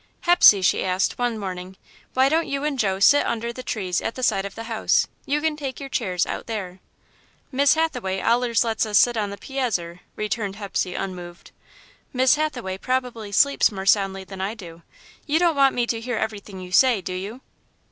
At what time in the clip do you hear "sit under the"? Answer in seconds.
2.99-3.61